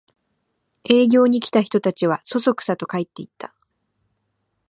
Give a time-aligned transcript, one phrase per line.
[0.85, 3.53] 営業に来た人たちはそそくさと帰っていった